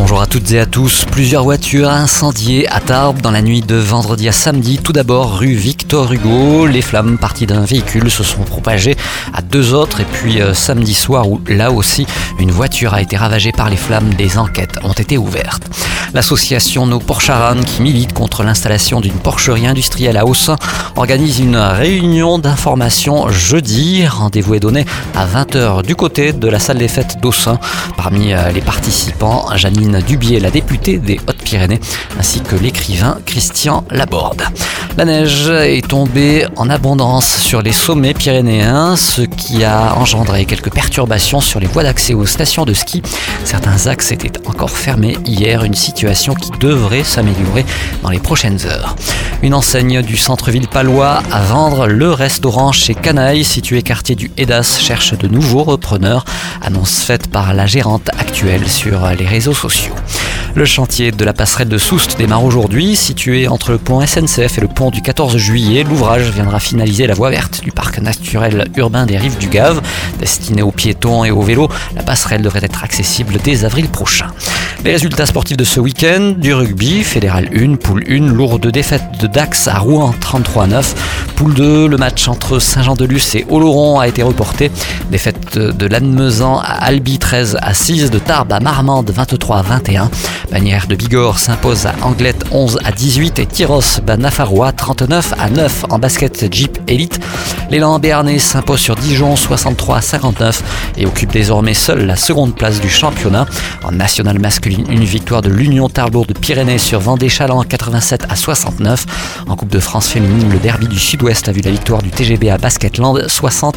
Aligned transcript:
Bonjour 0.00 0.22
à 0.22 0.26
toutes 0.26 0.50
et 0.52 0.58
à 0.58 0.64
tous. 0.64 1.04
Plusieurs 1.04 1.44
voitures 1.44 1.90
incendiées 1.90 2.66
à 2.68 2.80
Tarbes 2.80 3.20
dans 3.20 3.30
la 3.30 3.42
nuit 3.42 3.60
de 3.60 3.76
vendredi 3.76 4.28
à 4.28 4.32
samedi. 4.32 4.78
Tout 4.78 4.94
d'abord, 4.94 5.38
rue 5.38 5.52
Victor 5.52 6.10
Hugo. 6.10 6.66
Les 6.66 6.80
flammes 6.80 7.18
parties 7.18 7.44
d'un 7.44 7.60
véhicule 7.60 8.10
se 8.10 8.24
sont 8.24 8.42
propagées 8.42 8.96
à 9.34 9.42
deux 9.42 9.74
autres. 9.74 10.00
Et 10.00 10.06
puis 10.06 10.40
euh, 10.40 10.54
samedi 10.54 10.94
soir, 10.94 11.28
où 11.28 11.38
là 11.46 11.70
aussi, 11.70 12.06
une 12.38 12.50
voiture 12.50 12.94
a 12.94 13.02
été 13.02 13.18
ravagée 13.18 13.52
par 13.52 13.68
les 13.68 13.76
flammes. 13.76 14.14
Des 14.14 14.38
enquêtes 14.38 14.78
ont 14.82 14.94
été 14.94 15.18
ouvertes. 15.18 15.68
L'association 16.14 16.86
Nos 16.86 16.98
Porcharan, 16.98 17.60
qui 17.62 17.82
milite 17.82 18.14
contre 18.14 18.42
l'installation 18.42 19.00
d'une 19.00 19.12
porcherie 19.12 19.66
industrielle 19.66 20.16
à 20.16 20.24
Haussin, 20.24 20.56
organise 20.96 21.38
une 21.40 21.56
réunion 21.56 22.38
d'information 22.38 23.28
jeudi. 23.28 24.06
Rendez-vous 24.06 24.54
est 24.54 24.60
donné 24.60 24.86
à 25.14 25.26
20h 25.26 25.84
du 25.84 25.94
côté 25.94 26.32
de 26.32 26.48
la 26.48 26.58
salle 26.58 26.78
des 26.78 26.88
fêtes 26.88 27.18
d'Haussin. 27.20 27.60
Parmi 27.96 28.32
euh, 28.32 28.50
les 28.50 28.62
participants, 28.62 29.46
Janine 29.54 29.89
Dubier, 29.98 30.38
la 30.38 30.50
députée 30.50 30.98
des 30.98 31.20
Hautes-Pyrénées, 31.26 31.80
ainsi 32.18 32.40
que 32.40 32.54
l'écrivain 32.54 33.18
Christian 33.26 33.84
Laborde. 33.90 34.42
La 34.96 35.04
neige 35.04 35.48
est 35.48 35.86
tombée 35.86 36.46
en 36.56 36.68
abondance 36.68 37.26
sur 37.26 37.62
les 37.62 37.72
sommets 37.72 38.14
pyrénéens, 38.14 38.96
ce 38.96 39.22
qui 39.22 39.64
a 39.64 39.94
engendré 39.96 40.44
quelques 40.44 40.72
perturbations 40.72 41.40
sur 41.40 41.60
les 41.60 41.66
voies 41.66 41.82
d'accès 41.82 42.14
aux 42.14 42.26
stations 42.26 42.64
de 42.64 42.74
ski. 42.74 43.02
Certains 43.44 43.86
axes 43.86 44.12
étaient 44.12 44.32
encore 44.46 44.70
fermés 44.70 45.16
hier, 45.24 45.64
une 45.64 45.74
situation 45.74 46.34
qui 46.34 46.50
devrait 46.60 47.04
s'améliorer 47.04 47.64
dans 48.02 48.10
les 48.10 48.18
prochaines 48.18 48.58
heures. 48.66 48.96
Une 49.42 49.54
enseigne 49.54 50.02
du 50.02 50.16
centre-ville 50.16 50.68
palois 50.68 51.22
à 51.32 51.40
vendre 51.40 51.86
le 51.86 52.12
restaurant 52.12 52.72
chez 52.72 52.94
Canaille, 52.94 53.44
situé 53.44 53.82
quartier 53.82 54.16
du 54.16 54.30
Edas, 54.36 54.78
cherche 54.80 55.16
de 55.16 55.28
nouveaux 55.28 55.64
repreneurs. 55.64 56.24
Annonce 56.60 57.00
faite 57.00 57.28
par 57.28 57.54
la 57.54 57.66
gérante 57.66 58.10
actuelle 58.18 58.68
sur 58.68 59.08
les 59.18 59.26
réseaux 59.26 59.54
sociaux. 59.54 59.79
Le 60.54 60.64
chantier 60.64 61.12
de 61.12 61.24
la 61.24 61.32
passerelle 61.32 61.68
de 61.68 61.78
Soust 61.78 62.18
démarre 62.18 62.44
aujourd'hui. 62.44 62.96
Situé 62.96 63.46
entre 63.46 63.70
le 63.70 63.78
pont 63.78 64.04
SNCF 64.04 64.58
et 64.58 64.60
le 64.60 64.68
pont 64.68 64.90
du 64.90 65.00
14 65.00 65.36
juillet, 65.36 65.84
l'ouvrage 65.84 66.30
viendra 66.30 66.58
finaliser 66.58 67.06
la 67.06 67.14
voie 67.14 67.30
verte 67.30 67.60
du 67.62 67.70
parc 67.70 67.98
naturel 68.00 68.68
urbain 68.76 69.06
des 69.06 69.16
rives 69.16 69.38
du 69.38 69.48
Gave. 69.48 69.80
Destinée 70.18 70.62
aux 70.62 70.72
piétons 70.72 71.24
et 71.24 71.30
aux 71.30 71.42
vélos, 71.42 71.68
la 71.94 72.02
passerelle 72.02 72.42
devrait 72.42 72.64
être 72.64 72.82
accessible 72.82 73.36
dès 73.44 73.64
avril 73.64 73.88
prochain. 73.88 74.26
Les 74.82 74.92
résultats 74.92 75.26
sportifs 75.26 75.58
de 75.58 75.64
ce 75.64 75.78
week-end, 75.78 76.32
du 76.38 76.54
rugby, 76.54 77.04
fédéral 77.04 77.50
1, 77.54 77.76
poule 77.76 78.02
1, 78.08 78.32
lourde 78.32 78.66
défaite 78.68 79.02
de 79.20 79.26
Dax 79.26 79.68
à 79.68 79.78
Rouen 79.78 80.14
33-9. 80.22 80.94
Poule 81.36 81.52
2, 81.52 81.86
le 81.86 81.98
match 81.98 82.26
entre 82.28 82.58
Saint-Jean-de-Luz 82.58 83.36
et 83.36 83.44
Oloron 83.50 84.00
a 84.00 84.08
été 84.08 84.22
reporté. 84.22 84.70
Défaite 85.10 85.58
de 85.58 85.86
Lannemezan 85.86 86.60
à 86.60 86.82
Albi 86.82 87.18
13 87.18 87.58
à 87.60 87.74
6, 87.74 88.10
de 88.10 88.18
Tarbes 88.18 88.52
à 88.52 88.60
Marmande 88.60 89.10
23 89.10 89.60
21. 89.60 90.10
Bagnères 90.50 90.86
de 90.86 90.94
Bigorre 90.94 91.38
s'impose 91.38 91.84
à 91.84 91.94
Anglette 92.00 92.46
11 92.50 92.78
à 92.82 92.90
18 92.90 93.38
et 93.38 93.46
Tyros 93.46 94.00
bat 94.06 94.16
Nafarois 94.16 94.72
39 94.72 95.34
à 95.38 95.50
9 95.50 95.84
en 95.90 95.98
basket 95.98 96.52
Jeep 96.52 96.78
Elite. 96.88 97.20
L'élan 97.70 98.00
béarnais 98.00 98.38
s'impose 98.38 98.80
sur 98.80 98.96
Dijon 98.96 99.36
63 99.36 99.98
à 99.98 100.00
59 100.00 100.62
et 100.96 101.06
occupe 101.06 101.30
désormais 101.30 101.74
seul 101.74 102.04
la 102.04 102.16
seconde 102.16 102.54
place 102.56 102.80
du 102.80 102.88
championnat. 102.88 103.46
En 103.84 103.92
national 103.92 104.40
masculine, 104.40 104.86
une 104.90 105.04
victoire 105.04 105.40
de 105.40 105.50
l'Union 105.50 105.88
Tarblour 105.88 106.26
de 106.26 106.32
Pyrénées 106.32 106.78
sur 106.78 106.98
Vendée-Chaland 106.98 107.62
87 107.62 108.26
à 108.28 108.34
69. 108.34 109.06
En 109.48 109.54
Coupe 109.54 109.70
de 109.70 109.78
France 109.78 110.08
féminine, 110.08 110.50
le 110.50 110.58
derby 110.58 110.88
du 110.88 110.98
Sud-Ouest 110.98 111.48
a 111.48 111.52
vu 111.52 111.60
la 111.60 111.70
victoire 111.70 112.02
du 112.02 112.10
TGB 112.10 112.50
à 112.50 112.58
Basketland 112.58 113.28
60 113.28 113.76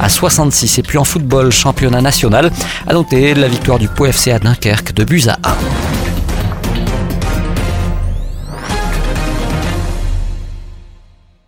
à 0.00 0.08
66. 0.08 0.78
Et 0.78 0.82
puis 0.82 0.98
en 0.98 1.04
football, 1.04 1.50
championnat 1.50 2.00
national, 2.00 2.52
à 2.86 2.92
noter 2.92 3.34
la 3.34 3.48
victoire 3.48 3.80
du 3.80 3.88
POFC 3.88 4.28
à 4.28 4.38
Dunkerque 4.38 4.94
de 4.94 5.02
buts 5.02 5.24
à 5.26 5.38
1. 5.48 5.91